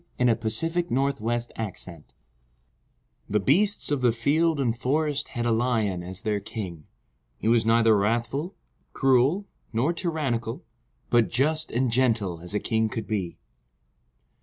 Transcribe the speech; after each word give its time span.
The 0.17 0.25
Kingdom 0.25 0.47
of 1.05 1.17
the 1.17 1.49
Lion 1.55 2.03
THE 3.29 3.39
BEASTS 3.39 3.91
of 3.91 4.01
the 4.01 4.11
field 4.11 4.59
and 4.59 4.75
forest 4.75 5.27
had 5.27 5.45
a 5.45 5.51
Lion 5.51 6.01
as 6.01 6.21
their 6.23 6.39
king. 6.39 6.87
He 7.37 7.47
was 7.47 7.67
neither 7.67 7.95
wrathful, 7.95 8.55
cruel, 8.93 9.45
nor 9.71 9.93
tyrannical, 9.93 10.63
but 11.11 11.29
just 11.29 11.69
and 11.69 11.91
gentle 11.91 12.39
as 12.39 12.55
a 12.55 12.59
king 12.59 12.89
could 12.89 13.05
be. 13.05 13.37